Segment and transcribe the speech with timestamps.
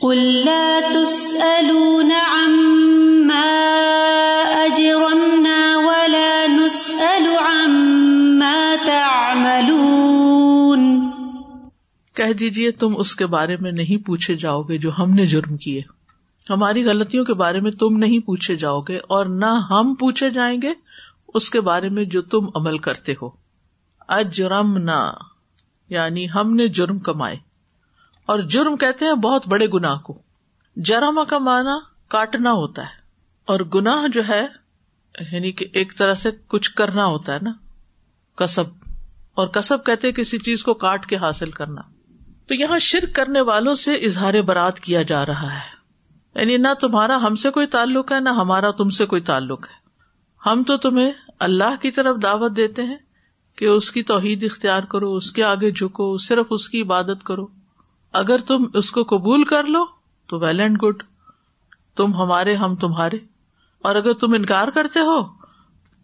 [0.00, 3.54] قل لا تسألون عما
[4.64, 11.10] أجرمنا ولا نسأل عما تعملون۔
[12.14, 15.56] کہہ دیجیے تم اس کے بارے میں نہیں پوچھے جاؤ گے جو ہم نے جرم
[15.56, 15.82] کیے۔
[16.50, 20.62] ہماری غلطیوں کے بارے میں تم نہیں پوچھے جاؤ گے اور نہ ہم پوچھے جائیں
[20.62, 20.72] گے
[21.34, 23.30] اس کے بارے میں جو تم عمل کرتے ہو۔
[24.08, 25.12] اجرم نہ
[25.88, 27.53] یعنی ہم نے جرم کمائے۔
[28.26, 30.22] اور جرم کہتے ہیں بہت بڑے گناہ کو۔
[30.76, 31.78] جرم کا معنی
[32.08, 33.04] کاٹنا ہوتا ہے۔
[33.44, 34.46] اور گناہ جو ہے
[35.32, 37.52] یعنی کہ ایک طرح سے کچھ کرنا ہوتا ہے نا۔
[38.36, 38.64] کسب۔
[39.34, 41.80] اور کسب کہتے کسی چیز کو کاٹ کے حاصل کرنا۔
[42.46, 45.74] تو یہاں شرک کرنے والوں سے اظہار برات کیا جا رہا ہے۔
[46.34, 49.84] یعنی نہ تمہارا ہم سے کوئی تعلق ہے، نہ ہمارا تم سے کوئی تعلق ہے۔
[50.48, 52.96] ہم تو تمہیں اللہ کی طرف دعوت دیتے ہیں
[53.56, 57.46] کہ اس کی توحید اختیار کرو، اس کے آگے جھکو، صرف اس کی عبادت کرو۔
[58.14, 59.84] اگر تم اس کو قبول کر لو،
[60.28, 61.02] تو ویل اینڈ گڈ
[61.96, 63.16] تم ہمارے، ہم تمہارے۔
[63.82, 65.22] اور اگر تم انکار کرتے ہو،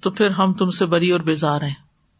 [0.00, 1.74] تو پھر ہم تم سے بری اور بیزار ہیں۔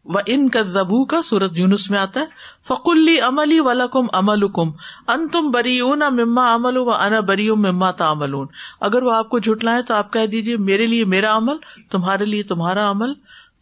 [0.05, 2.25] وہ ان کا زبو کا سورت یونس میں آتا ہے۔
[2.67, 4.69] فکلی عملی ولا کم امل کم
[5.07, 8.33] ان تم بری اون مما امل و انا بری مما تامل
[8.81, 11.57] اگر وہ آپ کو جھٹلائے تو آپ کہہ دیجیے میرے لیے میرا عمل،
[11.91, 13.13] تمہارے لیے تمہارا عمل۔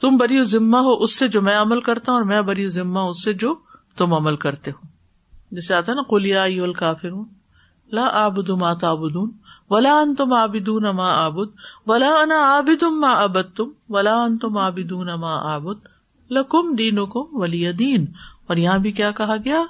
[0.02, 3.00] تم بری ذمہ ہو اس سے جو میں عمل کرتا ہوں، اور میں بری ذمہ
[3.00, 3.56] اس سے جو
[3.98, 4.89] تم عمل کرتے ہو۔
[5.52, 6.46] جیسے آتا نا کلیا
[6.80, 7.26] کافر ہوں
[7.92, 9.32] لا آبد ما تابدون
[9.70, 11.50] ولا ان تم آبدون ما آبد
[11.88, 15.88] ولا انا آبد ما ابد تم ولا ان تم آبدون ما آبد
[16.32, 18.06] لکم دین کم ولی دین۔
[18.48, 19.64] اور یہاں بھی کیا کہا گیا؟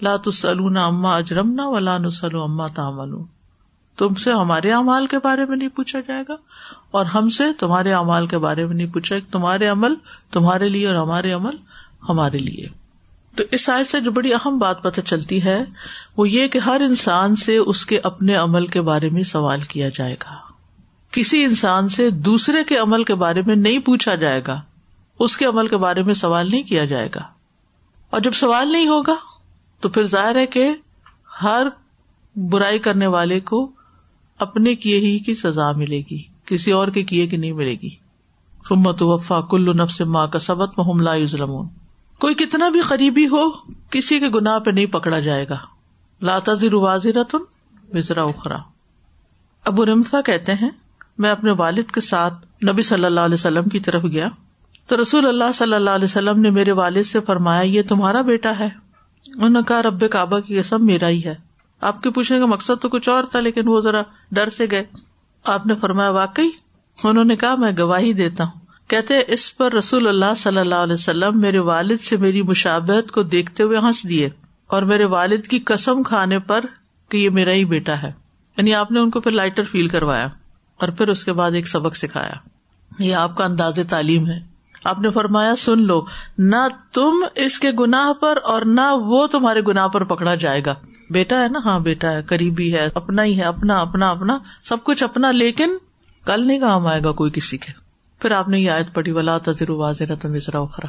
[0.00, 3.14] لا تسلون اما اجرمنا ولا نسل اما تامل
[3.98, 6.36] تم سے ہمارے اعمال کے بارے میں نہیں پوچھا جائے گا،
[6.90, 9.94] اور ہم سے تمہارے اعمال کے بارے میں نہیں پوچھا تمہارے عمل
[10.30, 11.56] تمہارے لیے اور ہمارے عمل
[12.08, 12.68] ہمارے لیے۔
[13.36, 15.64] تو اس آئے سے جو بڑی اہم بات پتہ چلتی ہے،
[16.16, 19.88] وہ یہ کہ ہر انسان سے اس کے اپنے عمل کے بارے میں سوال کیا
[19.88, 20.34] جائے گا۔
[21.10, 24.60] کسی انسان سے دوسرے کے عمل کے بارے میں نہیں پوچھا جائے گا،
[25.18, 27.22] اس کے عمل کے بارے میں سوال نہیں کیا جائے گا۔
[28.10, 29.14] اور جب سوال نہیں ہوگا،
[29.80, 30.70] تو پھر ظاہر ہے کہ
[31.42, 31.66] ہر
[32.36, 33.70] برائی کرنے والے کو
[34.38, 37.90] اپنے کیے ہی کی سزا ملے گی، کسی اور کے کیے کی نہیں ملے گی۔
[38.68, 41.68] سمت وفا کلو نفس ماں کا سبق محملہ یوزلمون
[42.20, 43.50] کوئی کتنا بھی قریبی ہو،
[43.90, 45.56] کسی کے گناہ پہ نہیں پکڑا جائے گا۔
[46.22, 47.38] لاتا رتن
[47.92, 48.56] وزرا اخرا۔
[49.64, 50.70] ابو رمفا کہتے ہیں،
[51.18, 54.28] میں اپنے والد کے ساتھ نبی صلی اللہ علیہ وسلم کی طرف گیا۔
[54.86, 58.58] تو رسول اللہ صلی اللہ علیہ وسلم نے میرے والد سے فرمایا، یہ تمہارا بیٹا
[58.58, 58.68] ہے۔
[59.26, 61.34] انہوں نے کہا، رب کعبہ کی قسم میرا ہی ہے۔
[61.80, 64.84] آپ کے پوچھنے کا مقصد تو کچھ اور تھا، لیکن وہ ذرا ڈر سے گئے۔
[65.44, 66.48] آپ نے فرمایا، واقعی؟
[67.04, 70.94] انہوں نے کہا، میں گواہی دیتا ہوں۔ کہتے اس پر رسول اللہ صلی اللہ علیہ
[70.94, 74.28] وسلم میرے والد سے میری مشابت کو دیکھتے ہوئے ہنس دیے
[74.66, 76.64] اور میرے والد کی قسم کھانے پر
[77.08, 78.12] کہ یہ میرا ہی بیٹا ہے۔
[78.56, 80.26] یعنی آپ نے ان کو پھر لائٹر فیل کروایا
[80.80, 82.32] اور پھر اس کے بعد ایک سبق سکھایا۔
[82.98, 86.04] یہ آپ کا انداز تعلیم ہے۔ آپ نے فرمایا، سن لو،
[86.38, 90.74] نہ تم اس کے گناہ پر اور نہ وہ تمہارے گناہ پر پکڑا جائے گا۔
[91.10, 94.76] بیٹا ہے نا؟ ہاں بیٹا ہے، قریبی ہے، اپنا ہی ہے، اپنا اپنا اپنا، سب
[94.84, 95.76] کچھ اپنا، لیکن
[96.26, 97.85] کل نہیں کام آئے گا کوئی کسی کے۔
[98.20, 100.86] پھر آپ نے یہ آیت پڑھی، ولا تذر واضح وزرا اخرا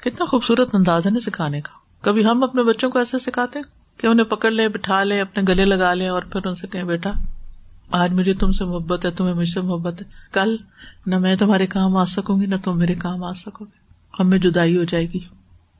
[0.00, 3.58] کتنا خوبصورت انداز ہے نا سکھانے کا۔ کبھی ہم اپنے بچوں کو ایسے سکھاتے
[3.96, 6.84] کہ انہیں پکڑ لیں، بٹھا لیں، اپنے گلے لگا لیں اور پھر ان سے کہیں،
[6.84, 7.10] بیٹا،
[7.90, 10.56] آج مجھے تم سے محبت ہے، تمہیں مجھ سے محبت ہے۔ کل
[11.06, 13.78] نہ میں تمہارے کام آ سکوں گی، نہ تم میرے کام آ سکو گے۔
[14.20, 15.18] ہمیں جدائی ہو جائے گی۔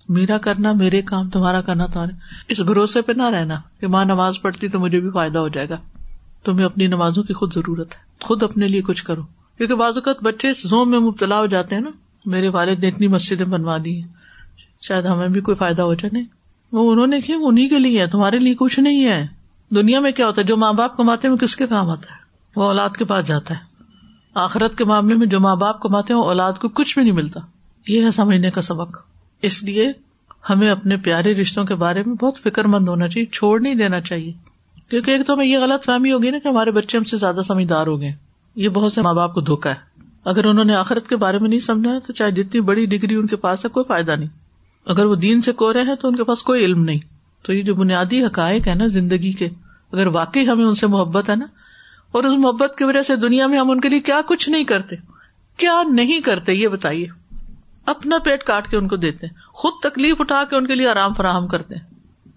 [0.08, 2.12] میرا کرنا میرے کام، تمہارا کرنا تمہارے
[2.48, 5.68] اس بھروسے پہ نہ رہنا کہ ماں نماز پڑھتی تو مجھے بھی فائدہ ہو جائے
[5.68, 5.76] گا۔
[6.44, 9.22] تمہیں اپنی نمازوں کی خود ضرورت ہے۔ خود اپنے لیے کچھ کرو۔
[9.58, 11.90] کیونکہ بعض اوقات بچے زوم میں مبتلا ہو جاتے ہیں نا۔
[12.26, 14.08] میرے والد نے اتنی مسجدیں بنوا دی ہیں۔
[14.82, 16.24] شاید ہمیں بھی کوئی فائدہ ہو جائے
[16.72, 19.26] وہ انہوں نے کیا انہیں کے لیے تمہارے لیے کچھ نہیں ہے۔
[19.70, 22.12] دنیا میں کیا ہوتا ہے، جو ماں باپ کماتے ہیں، وہ کس کے کام آتا
[22.12, 22.16] ہے؟
[22.56, 23.58] وہ اولاد کے پاس جاتا ہے۔
[24.34, 27.14] آخرت کے معاملے میں جو ماں باپ کماتے ہیں، وہ اولاد کو کچھ بھی نہیں
[27.14, 27.40] ملتا۔
[27.88, 28.98] یہ ہے سمجھنے کا سبق۔
[29.42, 29.92] اس لیے
[30.50, 34.00] ہمیں اپنے پیارے رشتوں کے بارے میں بہت فکر مند ہونا چاہیے، چھوڑ نہیں دینا
[34.00, 34.32] چاہیے۔
[34.90, 37.40] کیونکہ ایک تو ہمیں یہ غلط فہمی ہوگی نا کہ ہمارے بچے ہم سے زیادہ
[37.46, 38.12] سمجھدار ہو گئے۔
[38.56, 39.74] یہ بہت سے ماں باپ کو دھوکا ہے۔
[40.24, 43.26] اگر انہوں نے آخرت کے بارے میں نہیں سمجھا تو چاہے جتنی بڑی ڈگری ان
[43.26, 44.28] کے پاس ہے، کوئی فائدہ نہیں۔
[44.86, 46.98] اگر وہ دین سے کو رہے ہیں، تو ان کے پاس کوئی علم نہیں۔
[47.42, 49.48] تو یہ جو بنیادی حقائق ہے نا زندگی کے،
[49.92, 51.46] اگر واقعی ہمیں ان سے محبت ہے نا،
[52.12, 54.64] اور اس محبت کی وجہ سے دنیا میں ہم ان کے لیے کیا کچھ نہیں
[54.64, 54.96] کرتے،
[55.56, 57.06] کیا نہیں کرتے، یہ بتائیے۔
[57.86, 61.12] اپنا پیٹ کاٹ کے ان کو دیتے خود تکلیف اٹھا کے ان کے لیے آرام
[61.12, 61.74] فراہم کرتے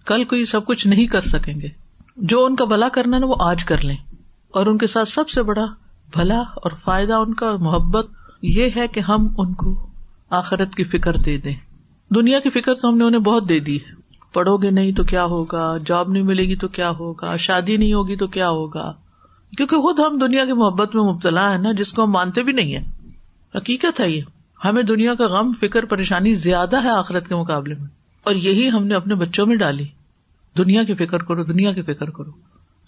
[0.06, 1.68] کل کوئی سب کچھ نہیں کر سکیں گے۔
[2.16, 3.96] جو ان کا بھلا کرنا نا، وہ آج کر لیں۔
[4.48, 5.66] اور ان کے ساتھ سب سے بڑا
[6.12, 8.06] بھلا اور فائدہ ان کا، محبت
[8.42, 9.86] یہ ہے کہ ہم ان کو
[10.30, 11.54] آخرت کی فکر دے دیں۔
[12.14, 13.98] دنیا کی فکر تو ہم نے انہیں بہت دے دی ہے۔
[14.32, 17.92] پڑھو گے نہیں تو کیا ہوگا؟ جاب نہیں ملے گی تو کیا ہوگا؟ شادی نہیں
[17.92, 18.92] ہوگی تو کیا ہوگا؟
[19.56, 22.52] کیونکہ خود ہم دنیا کی محبت میں مبتلا ہے نا، جس کو ہم مانتے بھی
[22.52, 22.90] نہیں ہے
[23.54, 24.20] حقیقت ہے یہ۔
[24.64, 27.86] ہمیں دنیا کا غم، فکر، پریشانی زیادہ ہے آخرت کے مقابلے میں۔
[28.24, 29.84] اور یہی ہم نے اپنے بچوں میں ڈالی۔
[30.58, 32.30] دنیا کی فکر کرو، دنیا کی فکر کرو۔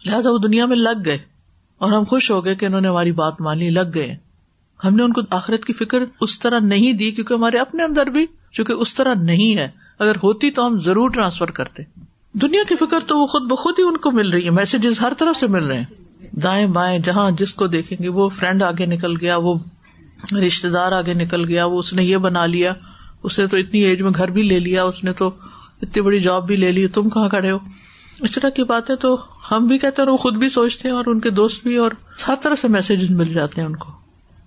[0.06, 1.18] لہٰذا وہ دنیا میں لگ گئے۔
[1.80, 4.16] اور ہم خوش ہو گئے کہ انہوں نے ہماری بات مانی لگ گئے۔
[4.84, 8.06] ہم نے ان کو آخرت کی فکر اس طرح نہیں دی کیونکہ ہمارے اپنے اندر
[8.06, 9.68] بھی چونکہ اس طرح نہیں ہے۔
[9.98, 11.82] اگر ہوتی تو ہم ضرور ٹرانسفر کرتے۔
[12.32, 15.12] دنیا کی فکر تو وہ خود بخود ہی ان کو مل رہی ہے میسجز ہر
[15.18, 15.84] طرف سے مل رہے ہیں۔
[16.32, 19.54] دائیں بائیں، جہاں جس کو دیکھیں گے، وہ فرینڈ آگے نکل گیا، وہ
[20.46, 22.72] رشتے دار آگے نکل گیا، وہ اس نے یہ بنا لیا۔
[23.22, 25.30] اس نے تو اتنی ایج میں گھر بھی لے لیا، اس نے تو
[25.82, 27.58] اتنی بڑی جاب بھی لے لی، تم کہاں کھڑے ہو؟
[28.20, 29.18] اس طرح کی باتیں تو
[29.52, 31.76] ہم بھی کہتے ہیں اور وہ خود بھی سوچتے ہیں اور ان کے دوست بھی
[31.76, 31.90] اور
[32.28, 33.92] ہر طرح سے میسج مل جاتے ہیں ان کو۔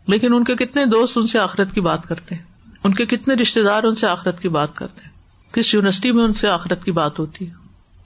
[0.08, 2.42] لیکن ان کے کتنے دوست ان سے آخرت کی بات کرتے ہیں۔
[2.84, 5.10] ان کے کتنے رشتے دار ان سے آخرت کی بات کرتے ہیں۔
[5.54, 7.54] کس یونیورسٹی میں ان سے آخرت کی بات ہوتی ہے؟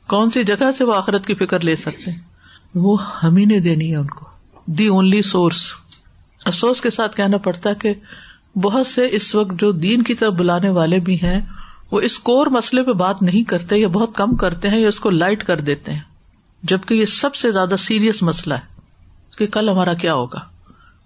[0.08, 2.20] کون سی جگہ سے وہ آخرت کی فکر لے سکتے ہیں؟
[2.76, 4.26] وہ ہم ہی نے دینی ہے ان کو۔
[4.66, 5.74] The only source.
[6.46, 7.94] افسوس کے ساتھ کہنا پڑتا ہے کہ
[8.58, 11.42] بہت سے اس وقت جو دین کی طرف بلانے والے بھی ہیں
[11.92, 15.00] وہ اس کور مسئلے پہ بات نہیں کرتے یا بہت کم کرتے ہیں یا اس
[15.00, 16.00] کو لائٹ کر دیتے ہیں
[16.64, 18.78] جبکہ یہ سب سے زیادہ سیریس مسئلہ ہے۔
[19.38, 20.40] کہ کل ہمارا کیا ہوگا؟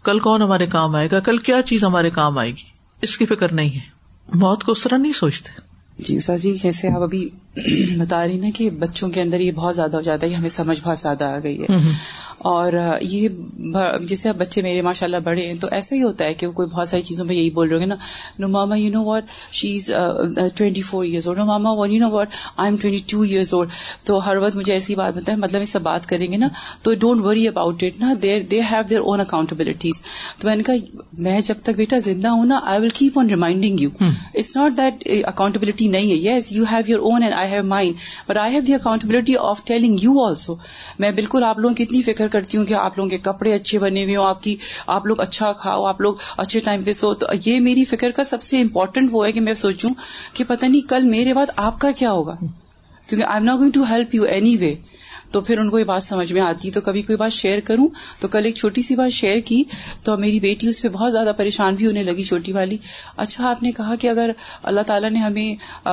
[0.03, 2.63] کل کون ہمارے کام آئے گا؟ کل کیا چیز ہمارے کام آئے گی؟
[3.01, 3.79] اس کی فکر نہیں ہے۔
[4.33, 5.49] موت کو اس طرح نہیں سوچتے۔
[5.97, 7.29] جی سر جی جیسے آپ ابھی
[7.97, 10.81] بتا رہی نا کہ بچوں کے اندر یہ بہت زیادہ ہو جاتا ہے ہمیں سمجھ
[10.83, 11.65] بہت زیادہ آ گئی ہے۔
[12.43, 13.27] اور یہ
[14.01, 16.51] جیسے اب بچے میرے ماشاء اللہ بڑے ہیں تو ایسا ہی ہوتا ہے کہ وہ
[16.51, 17.95] کوئی بہت ساری چیزوں میں یہی بول رہے ہیں نا
[18.39, 19.91] no mama you know what she is
[20.55, 22.27] twenty four years old no mama one you know what
[22.57, 23.69] I am twenty two years old
[24.03, 26.47] تو ہر وقت مجھے ایسی بات بتا ہے مطلب اس سے بات کریں گے نا
[26.81, 30.01] تو ڈونٹ وری اباؤٹ اٹ نا دیر دے ہیو دیئر اون اکاؤنٹبلٹیز
[30.39, 33.29] تو میں نے کہا میں جب تک بیٹا زندہ ہوں نا I will keep on
[33.29, 37.51] reminding you it's not that accountability نہیں ہے yes you have your own and I
[37.51, 37.95] have mind
[38.29, 40.55] but I have the accountability of telling you also
[40.99, 43.79] میں بالکل آپ لوگوں کی اتنی فکر کرتی ہوں کہ آپ لوگوں کے کپڑے اچھے
[43.79, 44.55] بنے ہوئے ہوں، آپ کی
[44.87, 48.23] آپ لوگ اچھا کھاؤ، آپ لوگ اچھے ٹائم پہ سو۔ تو یہ میری فکر کا
[48.23, 49.89] سب سے امپورٹنٹ وہ ہے کہ میں سوچوں
[50.33, 52.35] کہ پتہ نہیں کل میرے بعد آپ کا کیا ہوگا؟
[53.07, 54.23] کیونکہ I am not going to help you
[54.57, 54.75] anyway
[55.31, 57.87] تو پھر ان کو یہ بات سمجھ میں آتی، تو کبھی کوئی بات شیئر کروں؟
[58.19, 59.63] تو کل ایک چھوٹی سی بات شیئر کی،
[60.03, 62.77] تو میری بیٹی اس پہ بہت زیادہ پریشان بھی ہونے لگی چھوٹی والی۔
[63.17, 64.31] اچھا آپ نے کہا کہ اگر
[64.63, 65.87] اللہ تعالیٰ نے ہمیں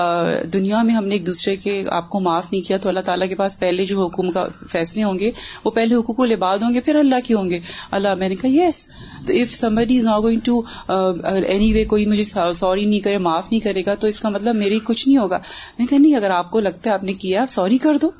[0.52, 3.28] دنیا میں ہم نے ایک دوسرے کے آپ کو معاف نہیں کیا، تو اللہ تعالیٰ
[3.28, 5.30] کے پاس پہلے جو حکم کا فیصلے ہوں گے،
[5.64, 7.60] وہ پہلے حقوق العباد ہوں گے، پھر اللہ کے ہوں گے۔
[7.90, 8.86] اللہ، میں نے کہا یس
[9.26, 10.60] تو if somebody is not going to
[11.72, 14.78] anyway کوئی مجھے سوری نہیں کرے، معاف نہیں کرے گا، تو اس کا مطلب میرے
[14.84, 15.38] کچھ نہیں ہوگا۔
[15.78, 18.10] میں کہا نہیں، اگر آپ کو لگتا ہے آپ نے کیا، آپ سوری کر دو۔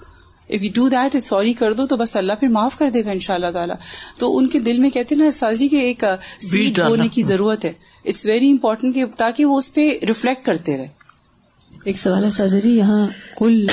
[0.49, 3.11] If you do that sorry کر دو تو بس اللہ پھر معاف کر دے گا
[3.11, 3.77] ان شاء اللہ تعالیٰ۔
[4.19, 6.05] تو ان کے دل میں کہتے نا سازی کے ایک
[6.41, 7.73] سیٹ ہونے کی ضرورت ہے۔
[8.05, 10.87] اٹس ویری امپورٹنٹ تاکہ وہ اس پہ ریفلیکٹ کرتے رہے۔
[11.85, 13.67] ایک سوال ہے سازری جی یہاں کل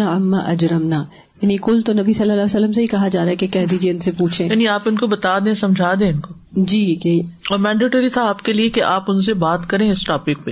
[0.00, 1.04] اما اجرمنا۔
[1.42, 3.46] یعنی کل تو نبی صلی اللہ علیہ وسلم سے ہی کہا جا رہا ہے کہ
[3.46, 6.34] کہہ دیجیے ان سے پوچھیں۔ یعنی آپ ان کو بتا دیں سمجھا دیں ان کو۔
[6.52, 10.04] جی کہ اور مینڈیٹری تھا آپ کے لیے کہ آپ ان سے بات کریں اس
[10.04, 10.50] ٹاپک پہ۔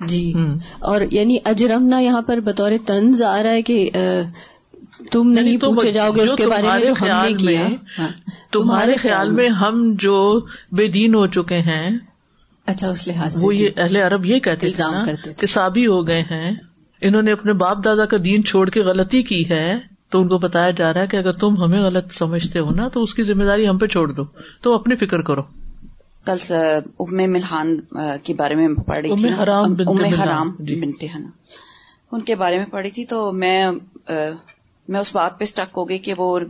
[0.00, 0.32] جی۔
[0.78, 3.90] اور یعنی اجرمنا یہاں پر بطور طنز آ رہا ہے کہ
[5.10, 8.06] تم نہیں پوچھے جاؤ گے اس کے بارے میں جو ہم نے کیا؟
[8.50, 10.40] تمہارے خیال میں ہم جو
[10.72, 11.90] بے دین ہو چکے ہیں
[12.66, 16.50] اچھا اس لحاظ سے وہ یہ اہل عرب یہ کہتے تھے سابی ہو گئے ہیں
[17.00, 20.38] انہوں نے اپنے باپ دادا کا دین چھوڑ کے غلطی کی ہے تو ان کو
[20.38, 23.22] بتایا جا رہا ہے کہ اگر تم ہمیں غلط سمجھتے ہو نا تو اس کی
[23.22, 24.24] ذمہ داری ہم پہ چھوڑ دو۔
[24.62, 25.42] تو اپنی فکر کرو۔
[26.24, 26.52] کل
[27.00, 27.80] ام ملحان
[28.22, 29.74] کے بارے میں پڑھی ام حرام
[30.20, 31.20] حرام بنتے ہیں
[32.12, 33.66] ان کے بارے میں پڑھی تھی تو میں
[34.88, 36.40] میں اس بات پہ اسٹک ہو گئی کہ وہ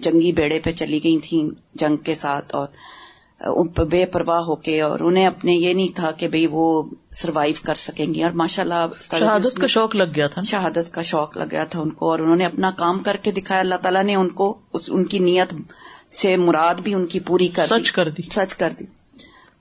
[0.00, 2.68] جنگی بیڑے پہ چلی گئی تھیں جنگ کے ساتھ اور
[3.90, 7.74] بے پرواہ ہو کے اور انہیں اپنے یہ نہیں تھا کہ بھئی وہ سروائو کر
[7.74, 11.44] سکیں گی اور ماشاء اللہ شہادت کا شوق لگ گیا تھا شہادت کا شوق لگ
[11.50, 14.14] گیا تھا ان کو اور انہوں نے اپنا کام کر کے دکھایا۔ اللہ تعالیٰ نے
[14.14, 15.54] ان کو ان کی نیت
[16.12, 18.84] سے مراد بھی ان کی پوری کر سچ کر دی۔ سچ کر دی۔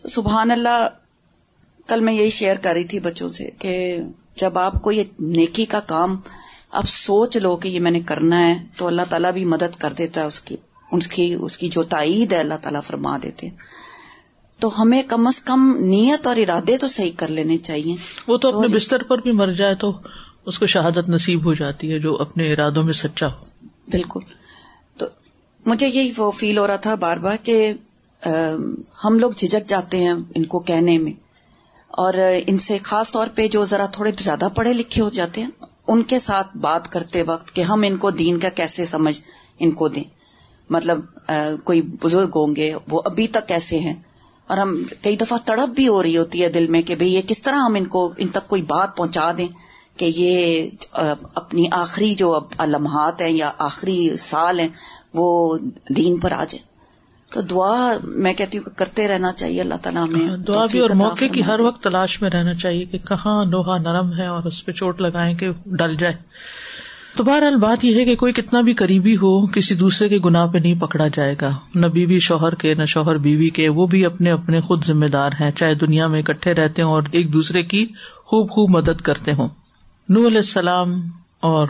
[0.02, 0.88] تو سبحان اللہ
[1.88, 3.98] کل میں یہی شیئر کر رہی تھی بچوں سے کہ
[4.36, 6.20] جب آپ کو یہ نیکی کا کام
[6.74, 9.94] اب سوچ لو کہ یہ میں نے کرنا ہے تو اللہ تعالیٰ بھی مدد کر
[9.94, 10.56] دیتا ہے اس کی
[10.92, 13.50] اس کی اس کی جو تائید ہے اللہ تعالیٰ فرما دیتے
[14.60, 17.96] تو ہمیں کم از کم نیت اور ارادے تو صحیح کر لینے چاہیے۔
[18.28, 19.98] وہ تو اپنے بستر پر بھی مر جائے تو
[20.46, 24.20] اس کو شہادت نصیب ہو جاتی ہے جو اپنے ارادوں میں سچا ہو۔ بالکل۔
[24.98, 25.06] تو
[25.66, 27.74] مجھے یہی وہ فیل ہو رہا تھا بار بار کہ
[29.06, 31.14] ہم لوگ جھجک جاتے ہیں ان کو کہنے میں۔
[31.88, 32.14] اور
[32.48, 35.50] ان سے خاص طور پہ جو ذرا تھوڑے زیادہ پڑھے لکھے ہو جاتے ہیں
[35.88, 39.22] ان کے ساتھ بات کرتے وقت کہ ہم ان کو دین کا کیسے سمجھ
[39.60, 40.04] ان کو دیں۔
[40.70, 41.00] مطلب
[41.64, 43.94] کوئی بزرگ ہوں گے، وہ ابھی تک کیسے ہیں؟
[44.48, 47.22] اور ہم کئی دفعہ تڑپ بھی ہو رہی ہوتی ہے دل میں کہ بھئی یہ
[47.28, 49.48] کس طرح ہم ان کو، ان تک کوئی بات پہنچا دیں
[49.98, 50.70] کہ یہ
[51.36, 54.70] اپنی آخری جو لمحات ہیں یا آخری سال ہیں،
[55.14, 55.58] وہ
[55.90, 56.73] دین پر آ جائیں۔
[57.34, 60.80] تو دعا میں کہتی ہوں کہ کرتے رہنا چاہیے اللہ تعالیٰ میں ہاں، دعا بھی
[60.80, 64.44] اور موقع کی ہر وقت تلاش میں رہنا چاہیے کہ کہاں لوہا نرم ہے اور
[64.44, 66.14] اس پہ چوٹ لگائیں کہ ڈل جائے۔
[67.18, 70.48] تو بہرحال بات یہ ہے کہ کوئی کتنا بھی قریبی ہو کسی دوسرے کے گناہ
[70.48, 74.06] پہ نہیں پکڑا جائے گا۔ نہ بیوی شوہر کے نہ شوہر بیوی کے وہ بھی
[74.06, 77.64] اپنے اپنے خود ذمہ دار ہیں چاہے دنیا میں اکٹھے رہتے ہوں اور ایک دوسرے
[77.64, 77.88] کی
[78.26, 79.48] خوب خوب مدد کرتے ہوں۔
[80.10, 81.02] نور علیہ السلام
[81.40, 81.68] اور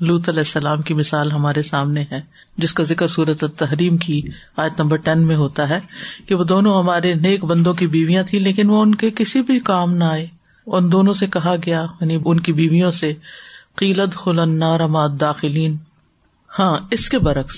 [0.00, 2.20] لوت علیہ السلام کی مثال ہمارے سامنے ہے،
[2.56, 4.20] جس کا ذکر صورت تحریم کی
[4.56, 5.78] آیت نمبر ٹین میں ہوتا ہے
[6.26, 9.58] کہ وہ دونوں ہمارے نیک بندوں کی بیویاں تھیں، لیکن وہ ان کے کسی بھی
[9.60, 10.26] کام نہ آئے۔
[10.66, 13.12] ان دونوں سے کہا گیا یعنی ان کی بیویوں سے
[13.76, 14.62] قیلت خلن
[15.20, 15.76] داخلین
[16.58, 17.56] ہاں اس کے برعکس،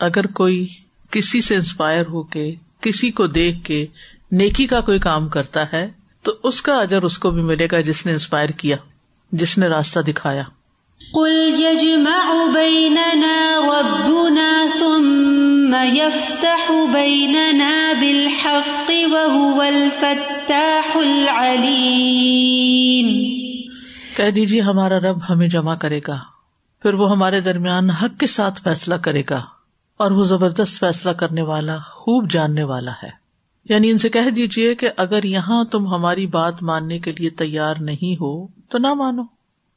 [0.00, 0.66] اگر کوئی
[1.10, 3.86] کسی سے انسپائر ہو کے، کسی کو دیکھ کے
[4.32, 5.88] نیکی کا کوئی کام کرتا ہے،
[6.22, 8.76] تو اس کا اجر اس کو بھی ملے گا جس نے انسپائر کیا،
[9.32, 10.42] جس نے راستہ دکھایا۔
[11.14, 23.28] قل يجمع بيننا ربنا ثم يفتح بيننا بالحق وهو الفتاح العليم۔
[24.16, 26.18] کہہ دیجیے ہمارا رب ہمیں جمع کرے گا،
[26.82, 29.42] پھر وہ ہمارے درمیان حق کے ساتھ فیصلہ کرے گا،
[29.96, 33.10] اور وہ زبردست فیصلہ کرنے والا، خوب جاننے والا ہے۔
[33.64, 37.74] یعنی ان سے کہہ دیجیے کہ اگر یہاں تم ہماری بات ماننے کے لیے تیار
[37.80, 39.22] نہیں ہو، تو نہ مانو۔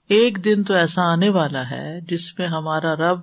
[0.10, 3.20] ایک دن تو ایسا آنے والا ہے جس میں ہمارا رب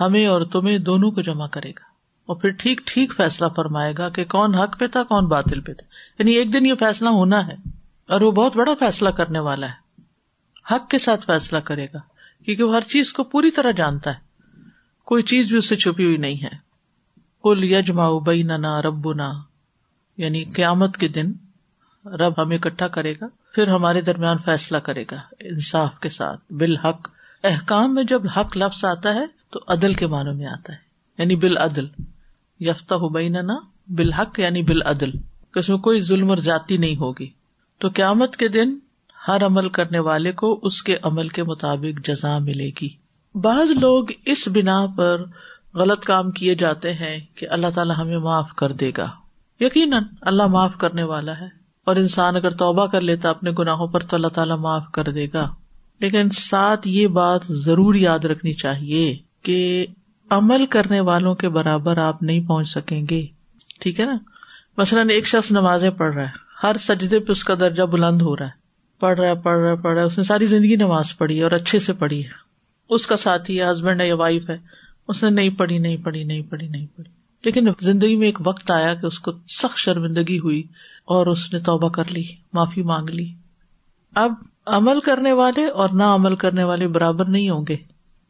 [0.00, 1.84] ہمیں اور تمہیں دونوں کو جمع کرے گا۔
[2.26, 5.72] اور پھر ٹھیک ٹھیک فیصلہ فرمائے گا کہ کون حق پہ تھا، کون باطل پہ
[5.72, 5.86] تھا۔
[6.18, 7.54] یعنی ایک دن یہ فیصلہ ہونا ہے
[8.08, 10.00] اور وہ بہت بڑا فیصلہ کرنے والا ہے۔
[10.74, 11.98] حق کے ساتھ فیصلہ کرے گا،
[12.44, 14.18] کیونکہ وہ ہر چیز کو پوری طرح جانتا ہے۔
[15.04, 16.64] کوئی چیز بھی اس سے چھپی ہوئی نہیں ہے۔
[17.42, 19.08] کل یجما بئی نہ رب
[20.16, 21.32] یعنی قیامت کے دن
[22.06, 27.08] رب ہمیں اکٹھا کرے گا، پھر ہمارے درمیان فیصلہ کرے گا انصاف کے ساتھ، بالحق۔
[27.44, 30.78] احکام میں جب حق لفظ آتا ہے تو عدل کے معنوں میں آتا ہے
[31.18, 31.86] یعنی بال عدل
[32.60, 33.36] یافتہ ہو بین
[33.88, 35.10] بالحق یعنی بال عدل
[35.54, 37.30] اس میں کوئی ظلم اور جاتی نہیں ہوگی۔
[37.78, 38.78] تو قیامت کے دن
[39.28, 42.88] ہر عمل کرنے والے کو اس کے عمل کے مطابق جزا ملے گی۔
[43.34, 45.24] بعض لوگ اس بنا پر
[45.74, 49.10] غلط کام کیے جاتے ہیں کہ اللہ تعالیٰ ہمیں معاف کر دے گا۔
[49.60, 54.00] یقیناً اللہ معاف کرنے والا ہے۔ اور انسان اگر توبہ کر لیتا اپنے گناہوں پر
[54.00, 55.54] تو اللہ تعالیٰ معاف کر دے گا۔
[56.00, 59.86] لیکن ساتھ یہ بات ضرور یاد رکھنی چاہیے کہ
[60.30, 63.26] عمل کرنے والوں کے برابر آپ نہیں پہنچ سکیں گے۔
[63.80, 64.16] ٹھیک ہے نا؟
[64.76, 66.30] مثلاً ایک شخص نمازیں پڑھ رہا ہے،
[66.62, 68.64] ہر سجدے پہ اس کا درجہ بلند ہو رہا ہے۔
[69.00, 71.38] پڑھ رہا ہے، پڑھ رہا ہے، پڑھ رہا ہے، اس نے ساری زندگی نماز پڑھی
[71.38, 72.30] ہے اور اچھے سے پڑھی ہے۔
[72.88, 74.56] اس کا ساتھی ہے ہسبینڈ ہے یا وائف ہے،
[75.08, 77.10] اس نے نہیں پڑھی نہیں پڑھی نہیں پڑھی نہیں پڑھی۔
[77.44, 80.62] لیکن زندگی میں ایک وقت آیا کہ اس کو سخت شرمندگی ہوئی۔
[81.04, 83.32] اور اس نے توبہ کر لی، معافی مانگ لی۔
[84.14, 84.32] اب
[84.66, 87.76] عمل کرنے والے اور نہ عمل کرنے والے برابر نہیں ہوں گے۔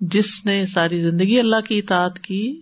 [0.01, 2.61] جس نے ساری زندگی اللہ کی اطاعت کی،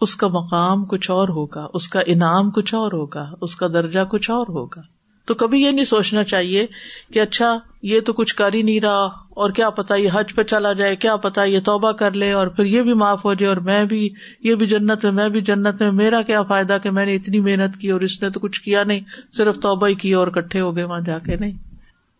[0.00, 4.00] اس کا مقام کچھ اور ہوگا، اس کا انعام کچھ اور ہوگا، اس کا درجہ
[4.10, 4.80] کچھ اور ہوگا۔
[5.24, 6.66] تو کبھی یہ نہیں سوچنا چاہیے
[7.12, 10.42] کہ اچھا یہ تو کچھ کر ہی نہیں رہا، اور کیا پتا یہ حج پہ
[10.42, 13.48] چلا جائے، کیا پتا یہ توبہ کر لے، اور پھر یہ بھی معاف ہو جائے،
[13.48, 14.08] اور میں بھی،
[14.44, 17.40] یہ بھی جنت میں میں بھی جنت میں، میرا کیا فائدہ کہ میں نے اتنی
[17.40, 19.00] محنت کی اور اس نے تو کچھ کیا نہیں،
[19.32, 21.58] صرف توبہ ہی کی اور کٹھے ہو گئے وہاں جا کے، نہیں،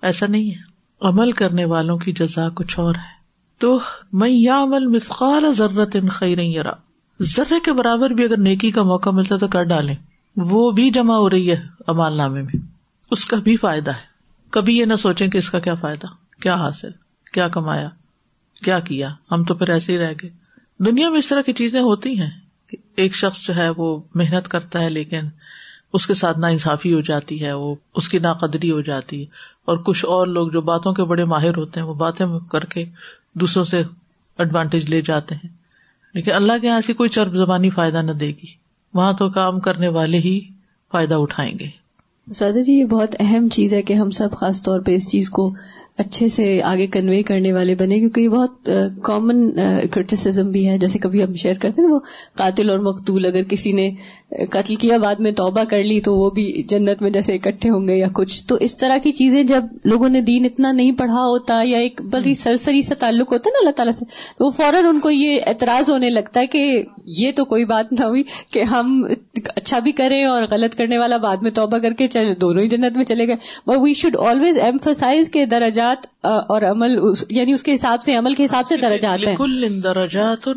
[0.03, 3.23] ایسا نہیں ہے۔ عمل کرنے والوں کی جزا کچھ اور ہے۔
[3.59, 3.79] تو
[4.13, 6.55] میں یا عمل مثقال ضرورت ان خی نہیں
[7.21, 9.95] ذرے کے برابر بھی اگر نیکی کا موقع ملتا تو کر ڈالیں۔
[10.37, 11.57] وہ بھی جمع ہو رہی ہے
[11.87, 12.72] امال نامے میں۔
[13.13, 14.03] اس کا بھی فائدہ ہے۔
[14.51, 16.07] کبھی یہ نہ سوچیں کہ اس کا کیا فائدہ،
[16.41, 16.91] کیا حاصل،
[17.33, 17.89] کیا کمایا،
[18.65, 20.31] کیا کیا۔ ہم تو پھر ایسے ہی رہ گئے۔
[20.79, 22.31] دنیا میں اس طرح کی چیزیں ہوتی ہیں
[22.97, 25.21] ایک شخص جو ہے وہ محنت کرتا ہے لیکن
[25.93, 29.27] اس کے ساتھ نا انصافی ہو جاتی ہے، وہ اس کی ناقدری ہو جاتی ہے۔
[29.65, 32.85] اور کچھ اور لوگ جو باتوں کے بڑے ماہر ہوتے ہیں، وہ باتیں کر کے
[33.35, 33.83] دوسروں سے
[34.39, 35.49] ایڈوانٹیج لے جاتے ہیں۔
[36.15, 38.47] لیکن اللہ کے یہاں ایسی کوئی چرب زبانی فائدہ نہ دے گی۔
[38.95, 40.41] وہاں تو کام کرنے والے ہی
[40.91, 41.82] فائدہ اٹھائیں گے۔
[42.27, 45.31] سادہ جی یہ بہت اہم چیز ہے کہ ہم سب خاص طور پہ اس چیز
[45.31, 45.51] کو
[45.99, 48.71] اچھے سے آگے کنوے کرنے والے بنے کیونکہ یہ بہت
[49.03, 49.51] کامن
[49.91, 52.01] کرٹیسزم بھی ہے۔ جیسے کبھی ہم شیئر کرتے ہیں نا، وہ
[52.37, 53.91] قاتل اور مقتول، اگر کسی نے
[54.51, 57.89] قتل کیا بعد میں توبہ کر لی تو وہ بھی جنت میں جیسے اکٹھے ہوں
[57.89, 61.25] گے یا کچھ۔ تو اس طرح کی چیزیں جب لوگوں نے دین اتنا نہیں پڑھا
[61.25, 64.05] ہوتا یا ایک بڑی سرسری سے تعلق ہوتا ہے نا اللہ تعالیٰ سے
[64.39, 67.93] تو وہ فوراً ان کو یہ اعتراض ہونے لگتا ہے کہ یہ تو کوئی بات
[67.93, 69.05] نہ ہوئی کہ ہم
[69.57, 72.69] اچھا بھی کریں اور غلط کرنے والا بعد میں توبہ کر کے چلے دونوں ہی
[72.69, 73.37] جنت میں چلے گئے۔
[73.67, 76.99] وی شوڈ آلویز ایمفسائز کے درجات اور عمل
[77.31, 79.37] یعنی اس کے حساب سے عمل کے حساب سے درجات ہیں۔
[79.83, 80.49] درجات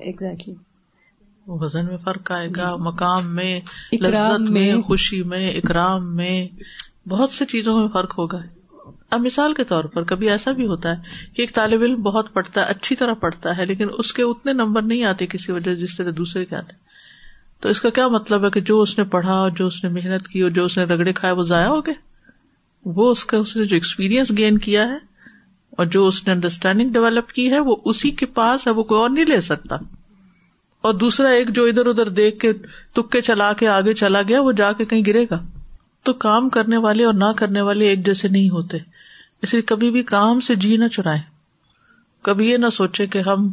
[0.00, 0.65] ایگزیکٹلی
[1.46, 3.60] وزن میں فرق آئے گا جی۔ مقام میں
[4.02, 6.48] لذت میں خوشی میں اکرام میں
[7.08, 8.42] بہت سی چیزوں میں فرق ہوگا۔
[9.10, 11.02] اب مثال کے طور پر کبھی ایسا بھی ہوتا ہے
[11.34, 14.52] کہ ایک طالب علم بہت پڑھتا ہے اچھی طرح پڑھتا ہے لیکن اس کے اتنے
[14.52, 16.72] نمبر نہیں آتے کسی وجہ جس طرح دوسرے کے آتے۔
[17.60, 20.28] تو اس کا کیا مطلب ہے کہ جو اس نے پڑھا جو اس نے محنت
[20.28, 21.94] کی اور جو اس نے رگڑے کھائے وہ ضائع ہو گئے؟
[22.84, 24.96] وہ اس کا اس نے جو ایکسپیرئنس گین کیا ہے
[25.70, 29.00] اور جو اس نے انڈرسٹینڈنگ ڈیولپ کی ہے وہ اسی کے پاس ہے وہ کوئی
[29.00, 29.76] اور نہیں لے سکتا۔
[30.86, 32.52] اور دوسرا ایک جو ادھر ادھر دیکھ کے
[32.94, 35.44] تکے چلا کے آگے چلا گیا، وہ جا کے کہیں گرے گا۔
[36.02, 38.76] تو کام کرنے والے اور نہ کرنے والے ایک جیسے نہیں ہوتے۔
[39.42, 41.18] اس لیے کبھی بھی کام سے جی نہ چرائے
[42.22, 43.52] کبھی یہ نہ سوچے کہ ہم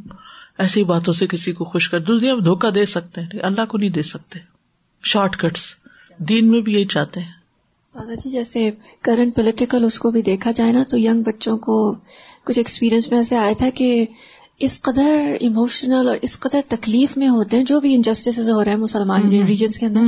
[0.58, 3.78] ایسی باتوں سے کسی کو خوش کر دنیا میں دھوکا دے سکتے ہیں۔ اللہ کو
[3.78, 4.40] نہیں دے سکتے۔
[5.04, 5.62] Short cuts.
[6.18, 7.32] دین میں بھی یہی چاہتے ہیں۔
[7.96, 8.72] دادا جی جیسے
[9.02, 11.96] کرنٹ پولیٹیکل اس کو بھی دیکھا جائے نا، تو ینگ بچوں کو
[12.44, 14.06] کچھ ایکسپیرئنس میں ایسے آیا تھا کہ
[14.60, 18.72] اس قدر ایموشنل اور اس قدر تکلیف میں ہوتے ہیں جو بھی انجسٹس ہو رہے
[18.72, 20.02] ہیں مسلمان ریجنس کے اندر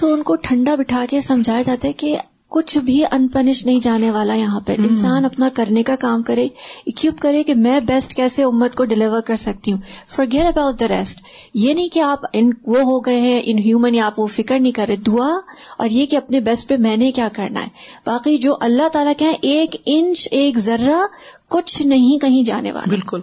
[0.00, 2.16] تو ان کو ٹھنڈا بٹھا کے سمجھایا جاتا ہے کہ
[2.50, 6.48] کچھ بھی ان پنش نہیں جانے والا یہاں پہ۔ انسان اپنا کرنے کا کام کرے
[6.86, 9.78] اکیوپ کرے کہ میں بیسٹ کیسے امت کو ڈلیور کر سکتی ہوں۔
[10.08, 11.20] Forget about the rest
[11.54, 14.58] یہ نہیں کہ آپ ان وہ ہو گئے ہیں ان ہیومن یا آپ وہ فکر
[14.60, 15.30] نہیں کر رہے۔ دعا
[15.78, 17.68] اور یہ کہ اپنے بیسٹ پہ میں نے کیا کرنا ہے۔
[18.06, 21.06] باقی جو اللہ تعالیٰ کے ایک انچ ایک ذرہ
[21.48, 23.20] کچھ نہیں کہیں جانے والا۔ بالکل۔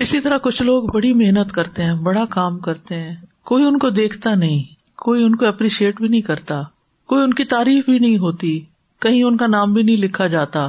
[0.00, 3.90] اسی طرح کچھ لوگ بڑی محنت کرتے ہیں بڑا کام کرتے ہیں۔ کوئی ان کو
[3.90, 4.62] دیکھتا نہیں
[4.96, 6.62] کوئی ان کو اپریشیٹ بھی نہیں کرتا۔
[7.06, 8.60] کوئی ان کی تعریف بھی نہیں ہوتی،
[9.00, 10.68] کہیں ان کا نام بھی نہیں لکھا جاتا،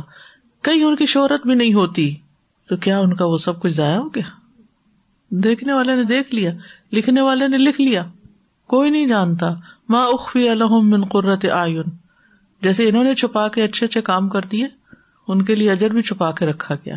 [0.64, 2.16] کہیں ان کی شہرت بھی نہیں ہوتی۔
[2.70, 4.30] تو کیا ان کا وہ سب کچھ ضائع ہو گیا؟
[5.30, 6.52] دیکھنے والے نے دیکھ لیا،
[6.92, 8.04] لکھنے والے نے لکھ لیا۔
[8.68, 9.54] کوئی نہیں جانتا۔
[9.90, 11.84] ماں اخفی الحم من قرت آئین
[12.62, 14.68] جیسے انہوں نے چھپا کے اچھے اچھے کام کر دیے،
[15.28, 16.96] ان کے لیے اجر بھی چھپا کے رکھا گیا۔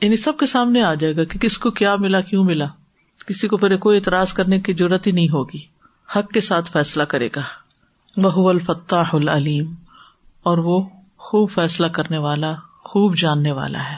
[0.00, 2.66] یعنی سب کے سامنے آ جائے گا کہ کس کو کیا ملا، کیوں ملا۔
[3.26, 5.60] کسی کو پھر کوئی اعتراض کرنے کی ضرورت ہی نہیں ہوگی۔
[6.16, 7.42] حق کے ساتھ فیصلہ کرے گا۔
[8.16, 9.72] بہ الفتاح العلیم،
[10.42, 10.80] اور وہ
[11.18, 12.52] خوب فیصلہ کرنے والا،
[12.84, 13.96] خوب جاننے والا ہے۔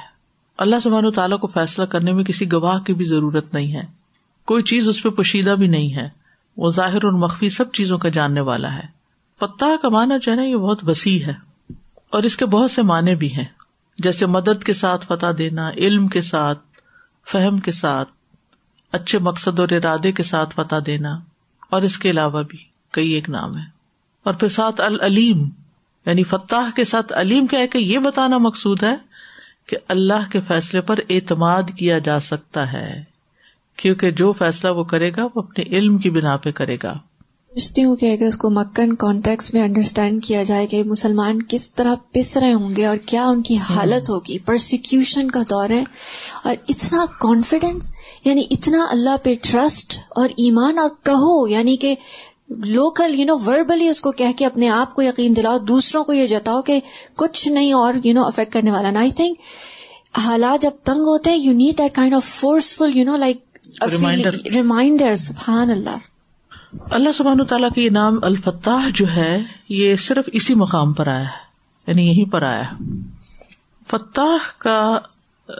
[0.58, 3.82] اللہ سبحانہ تعالیٰ کو فیصلہ کرنے میں کسی گواہ کی بھی ضرورت نہیں ہے۔
[4.44, 6.08] کوئی چیز اس پہ پوشیدہ بھی نہیں ہے۔
[6.56, 8.86] وہ ظاہر اور مخفی سب چیزوں کا جاننے والا ہے۔
[9.40, 11.34] فتح کا مانا جو ہے نا یہ بہت وسیع ہے،
[12.10, 13.44] اور اس کے بہت سے معنی بھی ہیں۔
[13.98, 16.58] جیسے مدد کے ساتھ فتح دینا، علم کے ساتھ،
[17.26, 18.12] فہم کے ساتھ،
[18.92, 21.18] اچھے مقصد اور ارادے کے ساتھ فتح دینا،
[21.70, 22.58] اور اس کے علاوہ بھی
[22.92, 23.75] کئی ایک نام ہے
[24.26, 25.48] اور پھر ساتھ العلیم
[26.06, 28.94] یعنی فتح کے ساتھ علیم کیا ہے کہ یہ بتانا مقصود ہے
[29.66, 33.02] کہ اللہ کے فیصلے پر اعتماد کیا جا سکتا ہے
[33.76, 36.98] کیونکہ جو فیصلہ وہ کرے گا وہ اپنے علم کی بنا پہ کرے گا۔
[37.56, 41.74] سوچتی ہوں کہ اگر اس کو مکن کانٹیکس میں انڈرسٹینڈ کیا جائے کہ مسلمان کس
[41.74, 45.84] طرح پس رہے ہوں گے اور کیا ان کی حالت ہوگی پرسیکیوشن کا دور ہے
[46.44, 47.92] اور اتنا کانفیڈینس
[48.24, 51.94] یعنی اتنا اللہ پہ ٹرسٹ اور ایمان اور کہو یعنی کہ
[52.50, 56.12] لوکل یو نو وربلی اس کو کہہ کے اپنے آپ کو یقین دلاؤ دوسروں کو
[56.12, 56.80] یہ جتاؤ کہ
[57.16, 58.90] کچھ نہیں اور یو نو افیکٹ کرنے والا.
[58.90, 59.38] نا آئی تھنک
[60.18, 63.44] حالات جب تنگ ہوتے ہیں you need that kind of forceful you know like
[64.54, 65.96] reminder سبحان اللہ
[66.90, 71.24] اللہ سبحان تعالیٰ کا یہ نام الفتاح جو ہے یہ صرف اسی مقام پر آیا
[71.24, 71.44] ہے.
[71.86, 72.62] یعنی یہیں پر آیا
[73.88, 74.98] فتح کا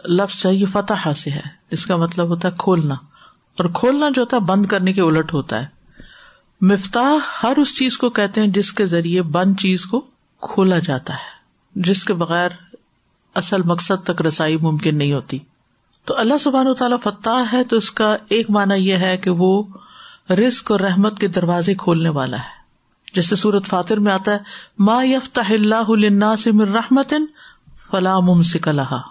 [0.05, 1.41] لفظ یہ فتح سے ہے.
[1.71, 2.93] اس کا مطلب ہوتا ہے کھولنا.
[3.57, 5.76] اور کھولنا جو ہوتا ہے بند کرنے کے الٹ ہوتا ہے.
[6.61, 9.99] مفتاح ہر اس چیز کو کہتے ہیں جس کے ذریعے بند چیز کو
[10.41, 12.49] کھولا جاتا ہے، جس کے بغیر
[13.35, 15.39] اصل مقصد تک رسائی ممکن نہیں ہوتی۔
[16.05, 19.29] تو اللہ سبحان و تعالیٰ فتح ہے تو اس کا ایک مانا یہ ہے کہ
[19.29, 19.63] وہ
[20.29, 22.55] رسک اور رحمت کے دروازے کھولنے والا ہے۔
[23.13, 24.37] جیسے سورت فاتر میں آتا ہے،
[24.79, 27.13] ما یفت اللہ سے مر رحمت
[27.91, 29.01] فلاں ممسک اللہ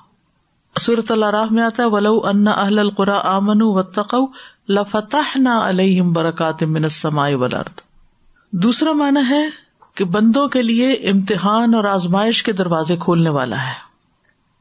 [0.76, 4.26] سورت اللہ راہ میں آتا ہے، ولو ان اہل القرا امن و تقو
[4.68, 7.80] لفتح نہ علیہم برکات من سمائے ولاد
[8.52, 9.42] دوسرا مانا ہے
[9.94, 13.86] کہ بندوں کے لیے امتحان اور آزمائش کے دروازے کھولنے والا ہے۔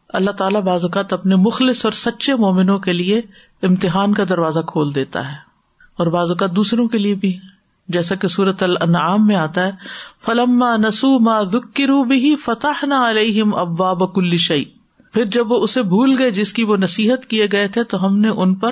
[0.10, 3.22] اللہ تعالیٰ بعض اوقات اپنے مخلص اور سچے مومنوں کے لیے
[3.64, 5.38] امتحان کا دروازہ کھول دیتا ہے۔
[5.98, 7.40] اور بعض اوقات دوسروں کے لیے بھی۔
[7.88, 9.72] جیسا کہ سورت الانعام میں آتا ہے،
[10.26, 14.64] فلما نسو ما ذکرو بھی فتح نہ علیہم ابا بکل شعی
[15.14, 18.18] پھر جب وہ اسے بھول گئے جس کی وہ نصیحت کیے گئے تھے، تو ہم
[18.18, 18.72] نے ان پر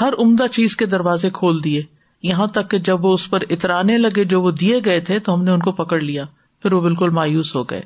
[0.00, 1.82] ہر عمدہ چیز کے دروازے کھول دیے۔
[2.22, 5.34] یہاں تک کہ جب وہ اس پر اترانے لگے جو وہ دیے گئے تھے تو
[5.34, 6.24] ہم نے ان کو پکڑ لیا۔
[6.62, 7.82] پھر وہ بالکل مایوس ہو گئے۔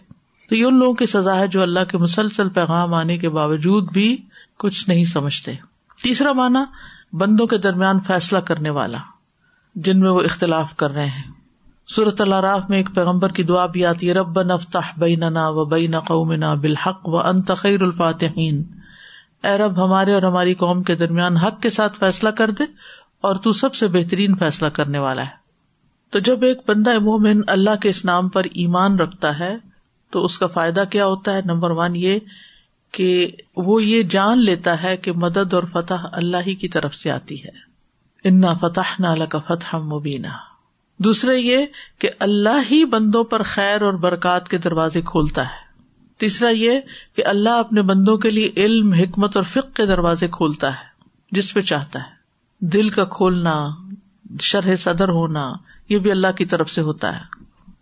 [0.49, 3.93] تو یہ ان لوگوں کی سزا ہے جو اللہ کے مسلسل پیغام آنے کے باوجود
[3.93, 4.17] بھی
[4.59, 5.53] کچھ نہیں سمجھتے۔
[6.03, 6.65] تیسرا مانا
[7.13, 8.99] بندوں کے درمیان فیصلہ کرنے والا،
[9.75, 11.23] جن میں وہ اختلاف کر رہے ہیں۔
[11.95, 15.65] صورت اللہ راف میں ایک پیغمبر کی دعا بھی آتی ہے رب نفتح بیننا و
[15.65, 18.63] بین قومنا بالحق و انت خیر الفاتحین
[19.45, 22.65] اے رب، ہمارے اور ہماری قوم کے درمیان حق کے ساتھ فیصلہ کر دے
[23.21, 25.49] اور تو سب سے بہترین فیصلہ کرنے والا ہے۔
[26.11, 29.57] تو جب ایک بندہ مومن اللہ کے اس نام پر ایمان رکھتا ہے،
[30.11, 32.19] تو اس کا فائدہ کیا ہوتا ہے؟ نمبر ون یہ
[32.93, 37.11] کہ وہ یہ جان لیتا ہے کہ مدد اور فتح اللہ ہی کی طرف سے
[37.11, 37.69] آتی ہے۔
[38.25, 40.27] انا فتح نہ کا فتح مبینہ
[40.99, 41.67] دوسرے یہ
[41.99, 45.68] کہ اللہ ہی بندوں پر خیر اور برکات کے دروازے کھولتا ہے۔
[46.19, 46.81] تیسرا یہ
[47.17, 51.55] کہ اللہ اپنے بندوں کے لیے علم، حکمت اور فک کے دروازے کھولتا ہے، جس
[51.55, 52.19] پہ چاہتا ہے۔
[52.67, 53.69] دل کا کھولنا،
[54.41, 55.53] شرح صدر ہونا،
[55.89, 57.39] یہ بھی اللہ کی طرف سے ہوتا ہے۔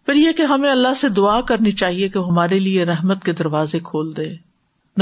[0.07, 3.79] پھر یہ کہ ہمیں اللہ سے دعا کرنی چاہیے کہ ہمارے لیے رحمت کے دروازے
[3.81, 4.35] کھول دے۔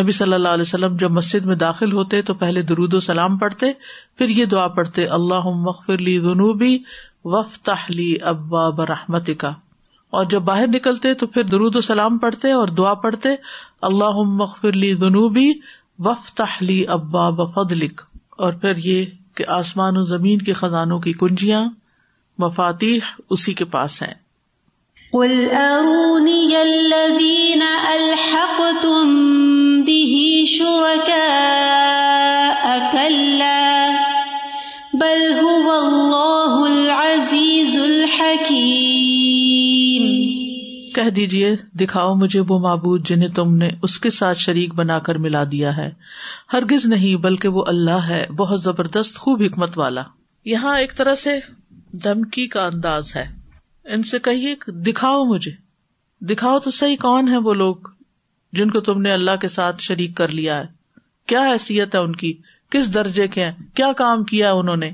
[0.00, 3.38] نبی صلی اللہ علیہ وسلم جب مسجد میں داخل ہوتے تو پہلے درود و سلام
[3.38, 3.66] پڑھتے،
[4.18, 6.78] پھر یہ دعا پڑھتے اللہ مغفر لی جنوبی
[7.24, 9.52] وف تحلی ابا برحمت کا
[10.14, 13.28] اور جب باہر نکلتے تو پھر درود و سلام پڑھتے اور دعا پڑھتے
[13.82, 15.52] اللہ مغفر لی جنوبی
[15.98, 21.64] وف تحلی ابا بفدلک اور پھر یہ کہ آسمان و زمین کے خزانوں کی کنجیاں
[22.38, 22.98] مفاتی
[23.30, 24.14] اسی کے پاس ہیں۔
[34.94, 38.83] بل هو اللہ العزیز الحکیم۔
[40.94, 45.14] کہہ دیجیے دکھاؤ مجھے وہ معبود جنہیں تم نے اس کے ساتھ شریک بنا کر
[45.14, 45.90] ملا دیا ہے۔
[46.52, 50.02] ہرگز نہیں، بلکہ وہ اللہ ہے، بہت زبردست، خوب حکمت والا۔
[50.44, 51.38] یہاں ایک طرح سے
[51.92, 53.34] دھمکی کا انداز ہے۔
[53.84, 55.52] ان سے کہیے، دکھاؤ مجھے۔
[56.20, 57.76] دکھاؤ تو صحیح کون ہے وہ لوگ
[58.52, 60.64] جن کو تم نے اللہ کے ساتھ شریک کر لیا ہے؟
[61.26, 62.38] کیا حیثیت ہے ان کی؟
[62.70, 64.90] کس درجے کے ہیں؟ کیا کام کیا انہوں نے؟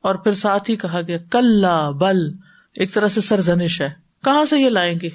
[0.00, 1.64] اور پھر ساتھ ہی کہا گیا کل
[1.98, 2.32] بل۔
[2.74, 5.08] ایک طرح سے سرزنش ہے۔ کہاں سے یہ لائیں گے؟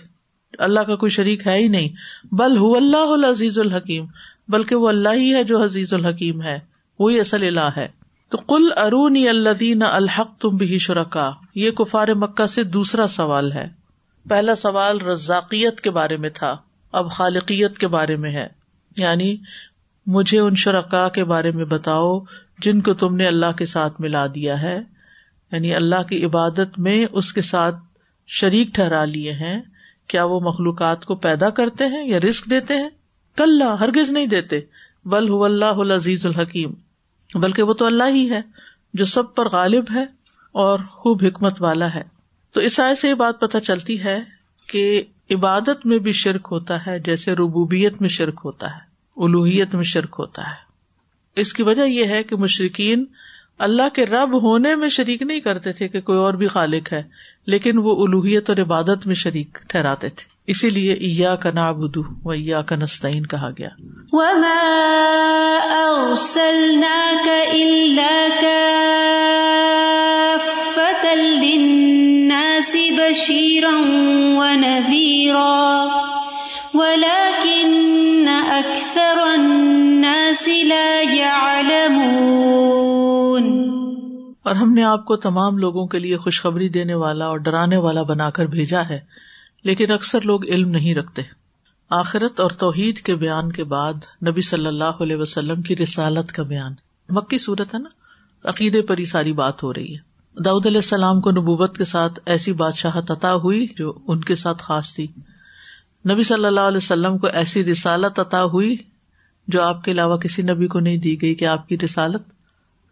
[0.57, 1.89] اللہ کا کوئی شریک ہے ہی نہیں۔
[2.31, 4.05] بل ہو اللہ عزیز الحکیم،
[4.47, 6.59] بلکہ وہ اللہ ہی ہے جو حزیز الحکیم ہے۔
[6.99, 7.87] وہی اصل اللہ ہے۔
[8.29, 13.67] تو کل ارونی اللہ الحق تم بھی شرکا، یہ کفار مکہ سے دوسرا سوال ہے۔
[14.29, 16.57] پہلا سوال رزاقیت کے بارے میں تھا،
[16.91, 18.47] اب خالقیت کے بارے میں ہے۔
[18.97, 19.37] یعنی
[20.07, 22.19] مجھے ان شرکا کے بارے میں بتاؤ
[22.59, 24.79] جن کو تم نے اللہ کے ساتھ ملا دیا ہے۔
[25.51, 27.75] یعنی اللہ کی عبادت میں اس کے ساتھ
[28.27, 29.61] شریک ٹھہرا لیے ہیں،
[30.07, 32.89] کیا وہ مخلوقات کو پیدا کرتے ہیں یا رسک دیتے ہیں؟
[33.35, 34.59] کل ہرگز نہیں دیتے۔
[35.05, 36.71] بل اللہ عزیز الحکیم۔
[37.33, 38.41] بلکہ وہ تو اللہ ہی ہے،
[38.93, 40.03] جو سب پر غالب ہے
[40.51, 42.03] اور خوب حکمت والا ہے۔
[42.51, 44.19] تو اس آئے سے یہ بات پتہ چلتی ہے
[44.67, 48.87] کہ عبادت میں بھی شرک ہوتا ہے، جیسے ربوبیت میں شرک ہوتا ہے
[49.17, 50.67] الوحیت میں شرک ہوتا ہے۔
[51.35, 53.05] اس کی وجہ یہ ہے کہ مشرقین
[53.57, 57.03] اللہ کے رب ہونے میں شریک نہیں کرتے تھے کہ کوئی اور بھی خالق ہے۔
[57.47, 62.29] لیکن وہ الوحیت اور عبادت میں شریک ٹھہراتے تھے۔ اسی لیے ایا کا نابدو و
[62.29, 63.69] ایا کا نسطین کہا گیا۔
[64.11, 73.81] وما ارسلناك الا كافة للناس بشيرا
[74.37, 75.87] ونذيرا،
[76.73, 81.01] ولكن أكثر الناس لا
[84.47, 88.03] اور ہم نے آپ کو تمام لوگوں کے لیے خوشخبری دینے والا اور ڈرانے والا
[88.03, 88.99] بنا کر بھیجا ہے،
[89.63, 91.21] لیکن اکثر لوگ علم نہیں رکھتے۔
[91.89, 93.93] آخرت اور توحید کے بیان کے بعد
[94.27, 96.73] نبی صلی اللہ علیہ وسلم کی رسالت کا بیان۔
[97.09, 97.89] مکی صورت ہے نا؟
[98.49, 102.19] عقیدے پر ہی ساری بات ہو رہی ہے۔ داود علیہ السلام کو نبوت کے ساتھ
[102.25, 105.07] ایسی بادشاہ عطا ہوئی جو ان کے ساتھ خاص تھی۔
[106.09, 108.77] نبی صلی اللہ علیہ وسلم کو ایسی رسالت عطا ہوئی
[109.47, 112.21] جو آپ کے علاوہ کسی نبی کو نہیں دی گئی کہ آپ کی رسالت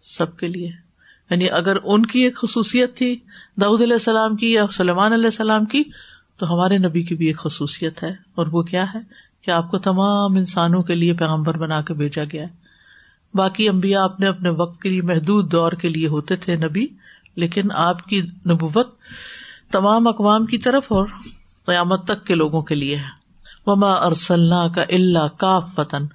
[0.02, 0.85] سب کے لیے
[1.30, 3.20] یعنی اگر ان کی ایک خصوصیت تھی
[3.62, 5.84] داود علیہ السلام کی یا سلمان علیہ السلام کی،
[6.38, 9.00] تو ہمارے نبی کی بھی ایک خصوصیت ہے۔ اور وہ کیا ہے؟
[9.42, 12.48] کہ آپ کو تمام انسانوں کے لیے پیغمبر بنا کے بھیجا گیا ہے۔
[13.34, 16.86] باقی امبیا اپنے اپنے وقت کے لیے محدود دور کے لیے ہوتے تھے نبی،
[17.36, 18.96] لیکن آپ کی نبوت
[19.72, 21.08] تمام اقوام کی طرف اور
[21.66, 23.26] قیامت تک کے لوگوں کے لیے ہے۔
[23.66, 26.06] وما ارسلنا کا اللہ کاف فتن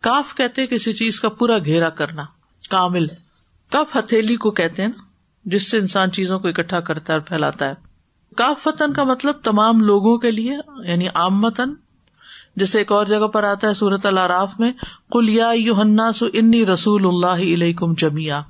[0.00, 2.24] کاف کہتے کسی چیز کا پورا گھیرا کرنا،
[2.70, 3.06] کامل۔
[3.74, 5.02] کف ہتھیلی کو کہتے ہیں نا،
[5.44, 7.74] جس سے انسان چیزوں کو اکٹھا کرتا ہے اور پھیلاتا ہے۔
[8.36, 10.52] کاف فتن کا مطلب تمام لوگوں کے لیے
[10.84, 11.74] یعنی عام متن
[12.56, 14.72] جیسے ایک اور جگہ پر آتا ہے سورت العراف میں
[15.10, 15.74] کلیا یو
[16.12, 18.42] سو انی رسول اللہ علیہ کم جمیا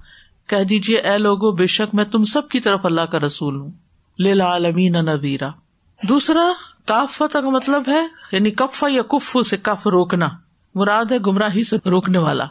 [0.46, 3.70] کہہ دیجیے اے لوگو، بے شک میں تم سب کی طرف اللہ کا رسول ہوں۔
[4.18, 5.48] لالمین نویرا
[6.08, 6.52] دوسرا
[6.86, 10.28] کافت کا مطلب ہے یعنی کفا یا کف سے کف روکنا۔
[10.74, 12.44] مراد ہے گمراہی سے روکنے والا۔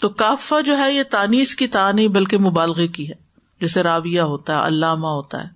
[0.00, 3.14] تو کافا جو ہے یہ تانیس کی تا نہیں بلکہ مبالغے کی ہے۔
[3.60, 5.48] جیسے راویہ ہوتا ہے، علامہ ہوتا ہے۔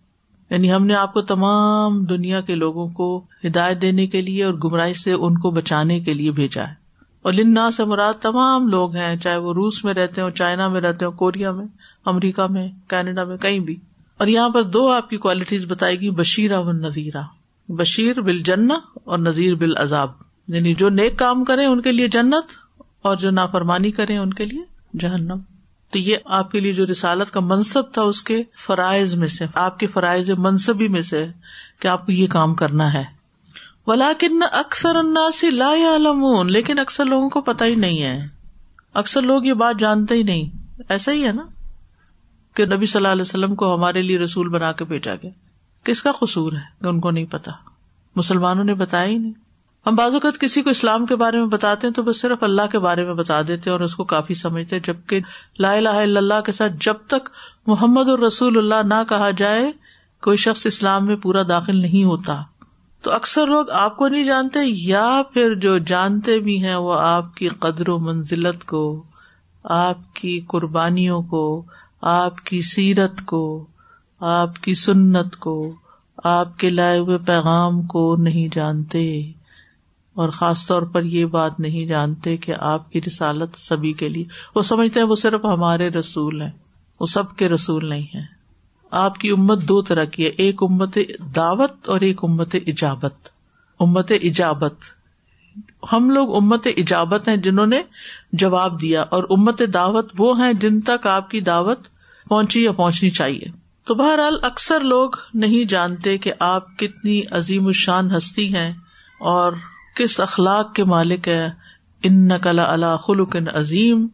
[0.50, 4.54] یعنی ہم نے آپ کو تمام دنیا کے لوگوں کو ہدایت دینے کے لیے اور
[4.54, 6.74] گمراہی سے ان کو بچانے کے لیے بھیجا ہے۔
[7.22, 10.80] اور لنا سے مراد تمام لوگ ہیں، چاہے وہ روس میں رہتے ہوں، چائنا میں
[10.80, 11.66] رہتے ہوں، کوریا میں،
[12.04, 13.76] امریکہ میں، کینیڈا میں، کہیں بھی۔
[14.18, 17.20] اور یہاں پر دو آپ کی کوالٹیز بتائے گی بشیرہ و نویرا
[17.68, 18.74] بشیر بل جنا
[19.04, 20.10] اور نذیر بل عذاب
[20.48, 22.61] یعنی جو نیک کام کرے، ان کے لیے جنت
[23.02, 24.62] اور جو نافرمانی کرے ان کے لیے؟
[24.98, 25.38] جہنم۔
[25.90, 29.44] تو یہ آپ کے لیے جو رسالت کا منصب تھا اس کے فرائض میں سے،
[29.54, 31.26] آپ کے فرائض منصبی میں سے
[31.80, 33.04] کہ آپ کو یہ کام کرنا ہے۔
[33.86, 38.28] ولاکن اکثر اناسی لا علمون لیکن اکثر لوگوں کو پتا ہی نہیں ہے۔
[38.94, 40.50] اکثر لوگ یہ بات جانتے ہی نہیں۔
[40.88, 41.42] ایسا ہی ہے نا
[42.54, 45.30] کہ نبی صلی اللہ علیہ وسلم کو ہمارے لیے رسول بنا کے بھیجا گیا۔
[45.84, 47.50] کس کا قصور ہے؟ کہ ان کو نہیں پتا
[48.16, 49.32] مسلمانوں نے بتایا ہی نہیں۔
[49.86, 52.66] ہم بعض اوقات کسی کو اسلام کے بارے میں بتاتے ہیں تو بس صرف اللہ
[52.72, 55.20] کے بارے میں بتا دیتے اور اس کو کافی سمجھتے جبکہ
[55.58, 57.28] لا الہ الا اللہ کے ساتھ جب تک
[57.66, 59.72] محمد اور رسول اللہ نہ کہا جائے،
[60.22, 62.42] کوئی شخص اسلام میں پورا داخل نہیں ہوتا۔
[63.02, 67.34] تو اکثر لوگ آپ کو نہیں جانتے، یا پھر جو جانتے بھی ہیں، وہ آپ
[67.34, 69.02] کی قدر و منزلت کو،
[69.64, 71.64] آپ کی قربانیوں کو،
[72.00, 73.66] آپ کی سیرت کو،
[74.20, 75.72] آپ کی سنت کو،
[76.24, 79.32] آپ کے لائے ہوئے پیغام کو نہیں جانتے۔
[80.14, 84.24] اور خاص طور پر یہ بات نہیں جانتے کہ آپ کی رسالت سبھی کے لیے،
[84.54, 86.50] وہ سمجھتے ہیں وہ صرف ہمارے رسول ہیں،
[87.00, 88.22] وہ سب کے رسول نہیں ہے
[88.90, 90.98] آپ کی امت دو طرح کی ہے، ایک امت
[91.36, 93.28] دعوت اور ایک امت ایجابت
[93.80, 94.74] امت ایجابت
[95.92, 97.82] ہم لوگ امت ایجابت ہیں جنہوں نے
[98.32, 101.78] جواب دیا اور امت دعوت وہ ہیں جن تک آپ کی دعوت
[102.28, 103.50] پہنچی یا پہنچنی چاہیے۔
[103.84, 108.72] تو بہرحال اکثر لوگ نہیں جانتے کہ آپ کتنی عظیم الشان ہستی ہیں
[109.20, 109.52] اور
[109.96, 111.50] کس اخلاق کے مالک ہے؟
[112.02, 114.06] ان نقل اللہ خلق عظیم۔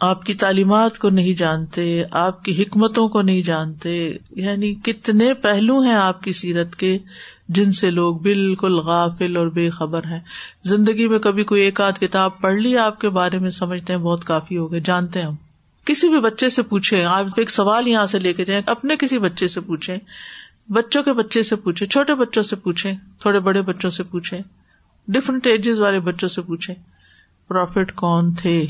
[0.00, 5.80] آپ کی تعلیمات کو نہیں جانتے، آپ کی حکمتوں کو نہیں جانتے۔ یعنی کتنے پہلو
[5.80, 6.98] ہیں آپ کی سیرت کے
[7.48, 10.20] جن سے لوگ بالکل غافل اور بے خبر ہیں۔
[10.64, 14.00] زندگی میں کبھی کوئی ایک آدھ کتاب پڑھ لی، آپ کے بارے میں سمجھتے ہیں
[14.00, 15.34] بہت کافی ہو گئے، جانتے ہیں ہم۔
[15.84, 19.18] کسی بھی بچے سے پوچھے آپ ایک سوال یہاں سے لے کے جائیں، اپنے کسی
[19.18, 19.96] بچے سے پوچھے
[20.68, 24.38] بچوں کے بچے سے پوچھے چھوٹے بچوں سے پوچھے تھوڑے بڑے بچوں سے پوچھے
[25.08, 26.74] ڈفرنٹ ایجز والے بچوں سے پوچھے
[27.48, 28.66] پروفٹ کون تھے؟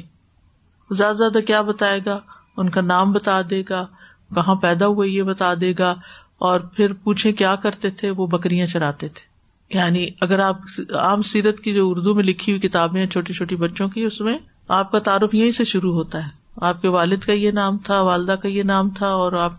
[0.90, 2.18] زیادہ زیادہ کیا بتائے گا؟
[2.56, 3.86] ان کا نام بتا دے گا۔
[4.34, 5.94] کہاں پیدا ہوئے یہ بتا دے گا۔
[6.38, 9.32] اور پھر پوچھے کیا کرتے تھے؟ وہ بکریاں چراتے تھے۔
[9.78, 10.56] یعنی اگر آپ
[10.94, 14.20] عام سیرت کی جو اردو میں لکھی ہوئی کتابیں ہیں چھوٹی چھوٹی بچوں کی، اس
[14.20, 17.78] میں آپ کا تعارف یہیں سے شروع ہوتا ہے۔ آپ کے والد کا یہ نام
[17.78, 19.52] تھا، والدہ کا یہ نام تھا اور آپ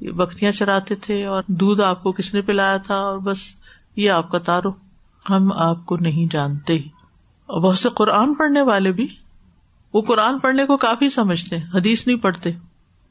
[0.00, 3.38] بکریاں چراتے تھے اور دودھ آپ کو کس نے پلایا تھا؟ اور بس
[3.96, 4.81] یہ آپ کا تعارف۔
[5.30, 6.76] ہم آپ کو نہیں جانتے۔
[7.46, 9.06] اور بہت سے قرآن پڑھنے والے بھی۔
[9.94, 12.50] وہ قرآن پڑھنے کو کافی سمجھتے حدیث نہیں پڑھتے۔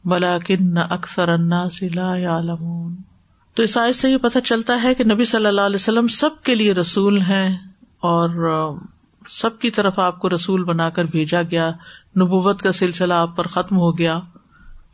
[0.06, 2.40] بلا کن اکثر انا سلا
[3.54, 6.44] تو اس آئے سے یہ پتہ چلتا ہے کہ نبی صلی اللہ علیہ وسلم سب
[6.44, 7.58] کے لیے رسول ہیں
[8.00, 8.30] اور
[9.30, 11.70] سب کی طرف آپ کو رسول بنا کر بھیجا گیا۔
[12.18, 14.20] نبوت کا سلسلہ آپ پر ختم ہو گیا۔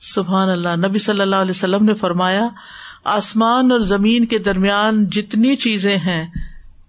[0.01, 2.47] سبحان اللہ، نبی صلی اللہ علیہ وسلم نے فرمایا،
[3.03, 6.27] آسمان اور زمین کے درمیان جتنی چیزیں ہیں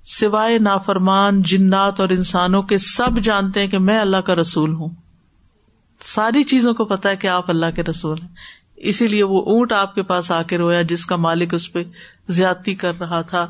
[0.09, 4.89] سوائے نافرمان، جنات اور انسانوں کے سب جانتے ہیں کہ میں اللہ کا رسول ہوں۔
[6.01, 8.29] ساری چیزوں کو پتا ہے کہ آپ اللہ کے رسول ہیں۔
[8.77, 11.83] اسی لیے وہ اونٹ آپ کے پاس آ کے رویا جس کا مالک اس پہ
[12.29, 13.47] زیادتی کر رہا تھا۔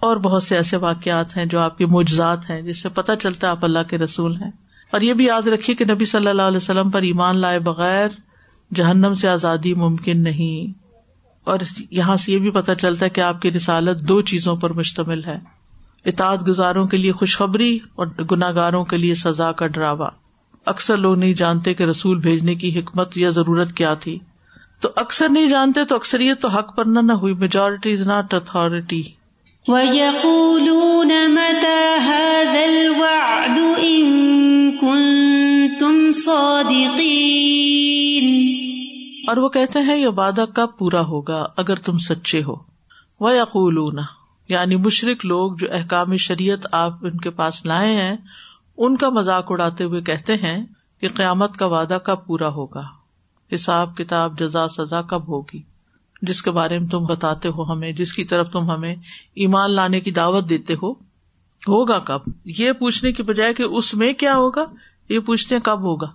[0.00, 3.46] اور بہت سے ایسے واقعات ہیں جو آپ کے معجزات ہیں، جس سے پتا چلتا
[3.46, 4.50] ہے آپ اللہ کے رسول ہیں۔
[4.90, 8.08] اور یہ بھی یاد رکھیے کہ نبی صلی اللہ علیہ وسلم پر ایمان لائے بغیر
[8.74, 10.78] جہنم سے آزادی ممکن نہیں۔
[11.44, 11.58] اور
[11.90, 15.24] یہاں سے یہ بھی پتا چلتا ہے کہ آپ کی رسالت دو چیزوں پر مشتمل
[15.24, 15.61] ہے۔
[16.04, 20.08] اطاعت گزاروں کے لیے خوشخبری اور گناگاروں کے لیے سزا کا ڈراوا۔
[20.66, 24.18] اکثر لوگ نہیں جانتے کہ رسول بھیجنے کی حکمت یا ضرورت کیا تھی۔
[24.80, 29.02] تو اکثر نہیں جانتے تو اکثریت تو حق پر نہ ہوئی۔ میجورٹی از ناٹ اتارٹی
[39.28, 42.54] اور وہ کہتے ہیں یہ وعدہ کب پورا ہوگا اگر تم سچے ہو۔
[43.20, 43.78] وہ یقول
[44.52, 48.16] یعنی مشرق لوگ جو احکام شریعت آپ ان کے پاس لائے ہیں،
[48.76, 50.66] ان کا مذاق اڑاتے ہوئے کہتے ہیں
[51.00, 52.82] کہ قیامت کا وعدہ کب پورا ہوگا؟
[53.54, 55.62] حساب، کتاب، جزا، سزا کب ہوگی؟
[56.22, 58.94] جس کے بارے میں تم بتاتے ہو ہمیں، جس کی طرف تم ہمیں
[59.34, 60.92] ایمان لانے کی دعوت دیتے ہو،
[61.68, 64.64] ہوگا کب؟ یہ پوچھنے کی بجائے کہ اس میں کیا ہوگا؟
[65.08, 66.06] یہ پوچھتے ہیں کب ہوگا؟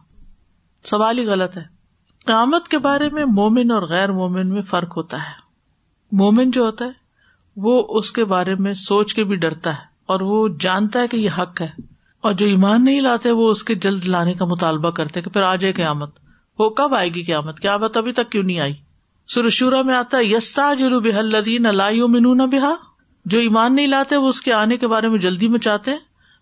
[0.84, 1.64] سوال ہی غلط ہے۔
[2.26, 5.48] قیامت کے بارے میں مومن اور غیر مومن میں فرق ہوتا ہے۔
[6.12, 7.07] مومن جو ہوتا ہے
[7.58, 11.18] وہ اس کے بارے میں سوچ کے بھی ڈرتا ہے اور وہ جانتا ہے کہ
[11.18, 11.70] یہ حق ہے
[12.22, 15.42] اور جو ایمان نہیں لاتے وہ اس کے جلد لانے کا مطالبہ کرتے کہ پھر
[15.42, 16.16] آ جائے قیامت۔
[16.60, 18.74] وہ کب آئے گی قیامت؟ قیامت ابھی تک کیوں نہیں آئی؟
[19.28, 22.76] سرشورا میں آتا ہے یستا جرو بحلدین لائیو منہ بہا
[23.26, 25.98] جو ایمان نہیں لاتے وہ اس کے آنے کے بارے میں جلدی میں چاہتے ہیں۔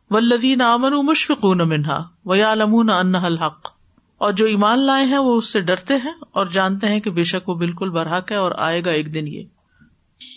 [0.09, 3.69] ولدین امن مشفقون منہا و یا لمون ان الحق۔
[4.17, 7.23] اور جو ایمان لائے ہیں وہ اس سے ڈرتے ہیں اور جانتے ہیں کہ بے
[7.23, 9.43] شک وہ بالکل برحق ہے اور آئے گا ایک دن یہ۔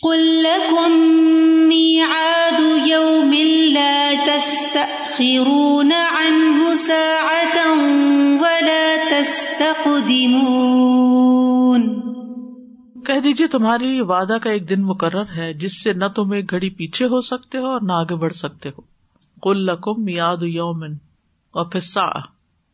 [0.03, 0.93] قل لكم
[1.69, 3.33] ميعاد يوم
[3.73, 7.65] لا تستأخرون عنه ساعة
[8.41, 10.39] ولا تستقدمون
[13.07, 16.51] کہہ دیجیے تمہارے لیے وعدہ کا ایک دن مقرر ہے جس سے نہ تم ایک
[16.51, 18.81] گھڑی پیچھے ہو سکتے ہو اور نہ آگے بڑھ سکتے ہو۔
[19.43, 20.93] کل لکم میاد یومن
[21.51, 22.07] اور پھر سا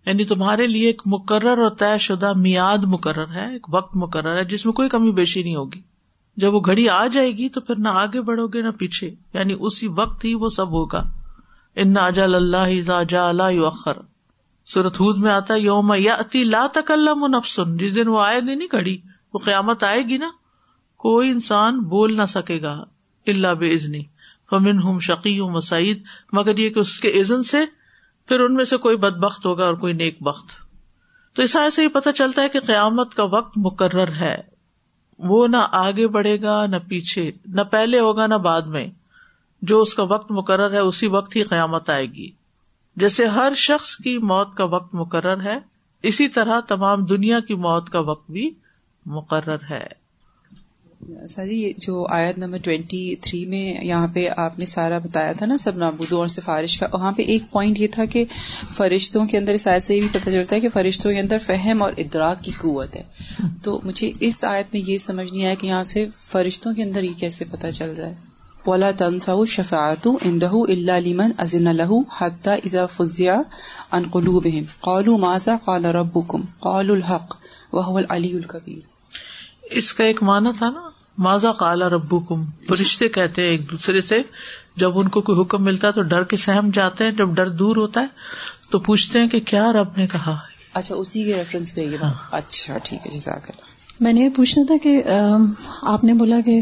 [0.06, 4.44] یعنی تمہارے لیے ایک مقرر اور طے شدہ میاد مقرر ہے، ایک وقت مقرر ہے
[4.44, 5.93] جس میں کوئی کمی بیشی نہیں ہوگی۔
[6.36, 9.56] جب وہ گھڑی آ جائے گی تو پھر نہ آگے بڑھو گے نہ پیچھے یعنی
[9.60, 11.02] اسی وقت ہی وہ سب ہوگا۔
[11.76, 13.32] ان اجل اللہ جا
[14.66, 18.54] سورت ہود میں آتا یوم یا اتی لا تکلم نفسن جس دن وہ آئے گی
[18.54, 18.98] نہیں گھڑی،
[19.34, 20.30] وہ قیامت آئے گی نا،
[20.96, 22.84] کوئی انسان بول نہ سکے گا
[23.26, 24.02] اللہ بے عزنی
[24.50, 27.58] فمن ہوں شقی ہوں مسعید مگر یہ کہ اس کے عزن سے
[28.28, 30.46] پھر ان میں سے کوئی بد بخت ہوگا اور کوئی نیک بخت۔
[31.34, 34.53] تو اس سے یہ پتا چلتا ہے کہ قیامت کا وقت مقرر ہے۔
[35.18, 38.86] وہ نہ آگے بڑھے گا، نہ پیچھے، نہ پہلے ہوگا، نہ بعد میں۔
[39.62, 42.30] جو اس کا وقت مقرر ہے، اسی وقت ہی قیامت آئے گی۔
[42.96, 45.58] جیسے ہر شخص کی موت کا وقت مقرر ہے،
[46.02, 48.50] اسی طرح تمام دنیا کی موت کا وقت بھی
[49.06, 50.03] مقرر ہے۔
[51.28, 55.46] سر جی جو آیت نمبر ٹوینٹی تھری میں یہاں پہ آپ نے سارا بتایا تھا
[55.46, 58.24] نا، سب نابودوں اور سفارش کا، وہاں پہ ایک پوائنٹ یہ تھا کہ
[58.76, 61.38] فرشتوں کے اندر اس آیت سے یہ بھی پتہ چلتا ہے کہ فرشتوں کے اندر
[61.46, 63.02] فہم اور ادراک کی قوت ہے۔
[63.62, 67.02] تو مجھے اس آیت میں یہ سمجھ نہیں آیا کہ یہاں سے فرشتوں کے اندر
[67.02, 68.14] یہ کیسے پتہ چل رہا ہے۔
[68.66, 73.36] ولا تنفع شفاعت اندہ اللہ لمن ازن له حتى اذا فزع
[73.90, 77.36] عن قلوبهم۔ قالوا ماذا قال ربكم؟ قالوا الحق
[77.72, 78.80] وهو العلي الكبير۔
[79.70, 84.00] اس کا ایک معنی تھا نا ماضا کالا ربو کم فرشتے کہتے ہیں ایک دوسرے
[84.00, 84.22] سے
[84.76, 87.48] جب ان کو کوئی حکم ملتا ہے تو ڈر کے سہم جاتے ہیں جب ڈر
[87.48, 88.06] دور ہوتا ہے
[88.70, 90.36] تو پوچھتے ہیں کہ کیا رب نے کہا؟
[90.74, 91.96] اچھا اسی کے ریفرنس پہ یہ
[92.30, 95.02] اچھا ٹھیک ہے جزاک اللہ۔ میں نے یہ پوچھنا تھا کہ
[95.82, 96.60] آپ نے بولا کہ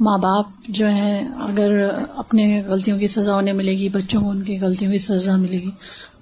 [0.00, 4.42] ماں باپ جو ہیں اگر اپنے غلطیوں کی سزا انہیں ملے گی بچوں کو ان
[4.42, 5.70] کی غلطیوں کی سزا ملے گی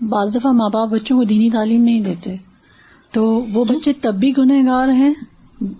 [0.08, 2.36] بعض دفعہ ماں باپ بچوں کو دینی تعلیم نہیں دیتے
[3.12, 5.14] تو وہ بچے تب بھی گنہ گار ہیں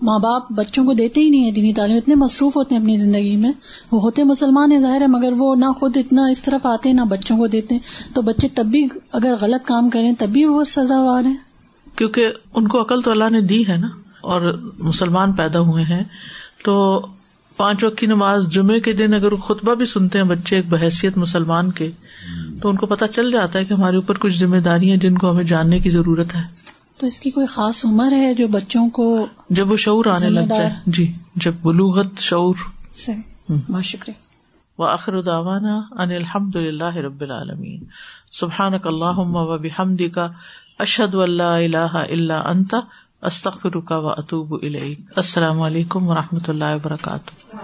[0.01, 2.97] ماں باپ بچوں کو دیتے ہی نہیں ہے دینی تعلیم، اتنے مصروف ہوتے ہیں اپنی
[2.97, 3.51] زندگی میں۔
[3.91, 6.95] وہ ہوتے مسلمان ہیں، ظاہر ہے، مگر وہ نہ خود اتنا اس طرف آتے ہیں
[6.95, 10.45] نہ بچوں کو دیتے۔ ہیں تو بچے تب بھی اگر غلط کام کریں تب بھی
[10.45, 11.37] وہ سزاوار ہیں۔
[11.95, 13.87] کیونکہ ان کو عقل تو اللہ نے دی ہے نا،
[14.21, 16.03] اور مسلمان پیدا ہوئے ہیں۔
[16.65, 17.05] تو
[17.57, 21.17] پانچ وقت کی نماز جمعے کے دن اگر خطبہ بھی سنتے ہیں بچے ایک بحثیت
[21.17, 21.91] مسلمان کے،
[22.61, 25.31] تو ان کو پتا چل جاتا ہے کہ ہمارے اوپر کچھ ذمہ داریاں جن کو
[25.31, 26.58] ہمیں جاننے کی ضرورت ہے۔
[26.99, 30.39] تو اس کی کوئی خاص عمر ہے جو بچوں کو جب وہ شعور آنے لگ
[30.49, 32.55] جائے۔ جی جب بلوغت شعور۔
[33.69, 37.83] بہت شکریہ۔ وآخر دعوانا ان الحمد للہ رب العالمین۔
[38.31, 40.19] سبحانک اللہم و بحمدک
[40.79, 42.75] اشہد ان لا الہ الا انت
[43.21, 47.55] استغفرک و اتوب الیک۔ السلام علیکم و رحمۃ اللہ وبرکاتہ۔